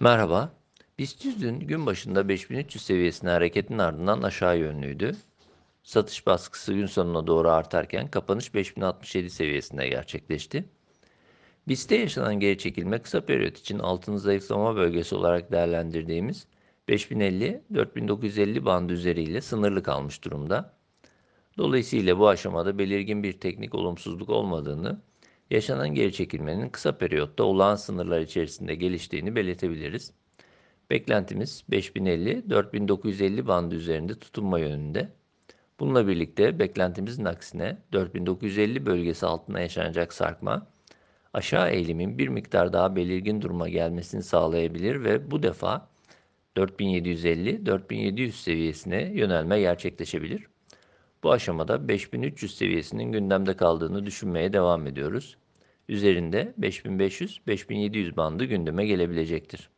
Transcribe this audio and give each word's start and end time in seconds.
Merhaba. 0.00 0.52
BIST 0.98 1.24
100 1.24 1.42
dün 1.42 1.60
gün 1.60 1.86
başında 1.86 2.28
5300 2.28 2.84
seviyesine 2.84 3.30
hareketin 3.30 3.78
ardından 3.78 4.22
aşağı 4.22 4.58
yönlüydü. 4.58 5.16
Satış 5.82 6.26
baskısı 6.26 6.74
gün 6.74 6.86
sonuna 6.86 7.26
doğru 7.26 7.50
artarken 7.50 8.08
kapanış 8.10 8.54
5067 8.54 9.30
seviyesinde 9.30 9.88
gerçekleşti. 9.88 10.64
BIST'te 11.68 11.96
yaşanan 11.96 12.40
geri 12.40 12.58
çekilme 12.58 12.98
kısa 12.98 13.20
periyot 13.20 13.58
için 13.58 13.78
altın 13.78 14.16
zayıflama 14.16 14.76
bölgesi 14.76 15.14
olarak 15.14 15.52
değerlendirdiğimiz 15.52 16.46
5050-4950 16.88 18.64
bandı 18.64 18.92
üzeriyle 18.92 19.40
sınırlı 19.40 19.82
kalmış 19.82 20.24
durumda. 20.24 20.74
Dolayısıyla 21.58 22.18
bu 22.18 22.28
aşamada 22.28 22.78
belirgin 22.78 23.22
bir 23.22 23.32
teknik 23.32 23.74
olumsuzluk 23.74 24.30
olmadığını, 24.30 25.00
yaşanan 25.52 25.94
geri 25.94 26.12
çekilmenin 26.12 26.68
kısa 26.68 26.98
periyotta 26.98 27.44
olağan 27.44 27.76
sınırlar 27.76 28.20
içerisinde 28.20 28.74
geliştiğini 28.74 29.36
belirtebiliriz. 29.36 30.12
Beklentimiz 30.90 31.64
5050-4950 31.70 33.46
bandı 33.46 33.74
üzerinde 33.74 34.18
tutunma 34.18 34.58
yönünde. 34.58 35.08
Bununla 35.80 36.08
birlikte 36.08 36.58
beklentimizin 36.58 37.24
aksine 37.24 37.78
4950 37.92 38.86
bölgesi 38.86 39.26
altına 39.26 39.60
yaşanacak 39.60 40.12
sarkma, 40.12 40.66
aşağı 41.32 41.70
eğilimin 41.70 42.18
bir 42.18 42.28
miktar 42.28 42.72
daha 42.72 42.96
belirgin 42.96 43.42
duruma 43.42 43.68
gelmesini 43.68 44.22
sağlayabilir 44.22 45.04
ve 45.04 45.30
bu 45.30 45.42
defa 45.42 45.88
4750-4700 46.56 48.30
seviyesine 48.30 49.02
yönelme 49.14 49.60
gerçekleşebilir. 49.60 50.46
Bu 51.22 51.32
aşamada 51.32 51.88
5300 51.88 52.56
seviyesinin 52.56 53.12
gündemde 53.12 53.56
kaldığını 53.56 54.06
düşünmeye 54.06 54.52
devam 54.52 54.86
ediyoruz. 54.86 55.36
Üzerinde 55.88 56.54
5500-5700 56.60 58.16
bandı 58.16 58.44
gündeme 58.44 58.86
gelebilecektir. 58.86 59.70